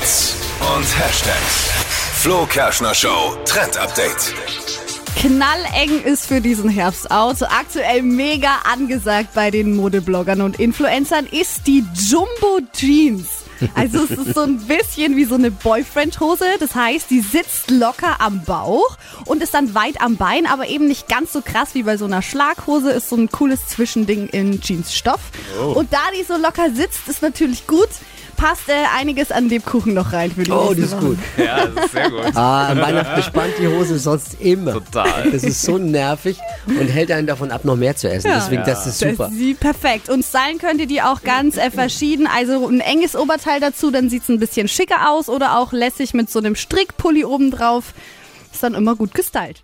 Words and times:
Hits 0.00 0.34
und 0.60 0.98
Hashtags. 0.98 1.68
Flo 2.14 2.46
Kerschner 2.46 2.94
Show 2.94 3.36
Trend 3.44 3.76
Update. 3.76 4.32
Knalleng 5.16 6.02
ist 6.04 6.26
für 6.26 6.40
diesen 6.40 6.70
Herbst 6.70 7.10
out. 7.10 7.42
Aktuell 7.42 8.02
mega 8.02 8.60
angesagt 8.72 9.34
bei 9.34 9.50
den 9.50 9.76
Modebloggern 9.76 10.40
und 10.40 10.58
Influencern 10.58 11.26
ist 11.26 11.66
die 11.66 11.84
Jumbo 12.08 12.66
Jeans. 12.72 13.28
Also 13.74 14.04
es 14.04 14.10
ist 14.12 14.34
so 14.34 14.40
ein 14.40 14.58
bisschen 14.58 15.16
wie 15.16 15.26
so 15.26 15.34
eine 15.34 15.50
Boyfriend-Hose. 15.50 16.46
Das 16.58 16.74
heißt, 16.74 17.10
die 17.10 17.20
sitzt 17.20 17.70
locker 17.70 18.20
am 18.20 18.42
Bauch 18.44 18.96
und 19.26 19.42
ist 19.42 19.52
dann 19.52 19.74
weit 19.74 20.00
am 20.00 20.16
Bein, 20.16 20.46
aber 20.46 20.68
eben 20.68 20.88
nicht 20.88 21.08
ganz 21.08 21.32
so 21.32 21.42
krass 21.42 21.74
wie 21.74 21.82
bei 21.82 21.98
so 21.98 22.06
einer 22.06 22.22
Schlaghose. 22.22 22.90
Ist 22.90 23.10
so 23.10 23.16
ein 23.16 23.30
cooles 23.30 23.68
Zwischending 23.68 24.28
in 24.28 24.60
Jeansstoff. 24.62 25.20
Und 25.74 25.92
da 25.92 25.98
die 26.18 26.24
so 26.24 26.38
locker 26.38 26.70
sitzt, 26.74 27.06
ist 27.06 27.20
natürlich 27.20 27.66
gut. 27.66 27.88
Passt 28.40 28.68
äh, 28.70 28.72
einiges 28.98 29.30
an 29.32 29.50
Lebkuchen 29.50 29.92
noch 29.92 30.14
rein 30.14 30.30
für 30.32 30.44
die 30.44 30.50
Oh, 30.50 30.72
nächste 30.72 30.80
das 30.80 30.90
ist 30.92 30.96
Woche. 30.96 31.06
gut. 31.06 31.18
Ja, 31.36 31.66
das 31.66 31.84
ist 31.84 31.92
sehr 31.92 32.10
gut. 32.10 32.34
Ah, 32.36 32.68
an 32.68 32.80
Weihnachten 32.80 33.22
spannt 33.22 33.52
die 33.60 33.66
Hose 33.68 33.98
sonst 33.98 34.40
immer. 34.40 34.72
Total. 34.72 35.30
Das 35.30 35.42
ist 35.44 35.60
so 35.60 35.76
nervig 35.76 36.38
und 36.66 36.86
hält 36.88 37.10
einen 37.12 37.26
davon 37.26 37.50
ab, 37.50 37.66
noch 37.66 37.76
mehr 37.76 37.94
zu 37.96 38.08
essen. 38.10 38.28
Ja. 38.28 38.36
Deswegen, 38.36 38.62
das 38.64 38.86
ist 38.86 38.98
super. 38.98 39.24
Das 39.24 39.32
ist 39.32 39.38
sie 39.38 39.52
perfekt. 39.54 40.08
Und 40.08 40.24
stylen 40.24 40.56
könnt 40.58 40.80
ihr 40.80 40.86
die 40.86 41.02
auch 41.02 41.22
ganz 41.22 41.58
äh, 41.58 41.70
verschieden. 41.70 42.26
Also 42.26 42.66
ein 42.66 42.80
enges 42.80 43.14
Oberteil 43.14 43.60
dazu, 43.60 43.90
dann 43.90 44.08
sieht's 44.08 44.28
ein 44.30 44.38
bisschen 44.40 44.68
schicker 44.68 45.10
aus 45.10 45.28
oder 45.28 45.58
auch 45.58 45.72
lässig 45.72 46.14
mit 46.14 46.30
so 46.30 46.38
einem 46.38 46.56
Strickpulli 46.56 47.24
obendrauf. 47.26 47.92
Ist 48.52 48.62
dann 48.62 48.74
immer 48.74 48.96
gut 48.96 49.12
gestylt. 49.12 49.62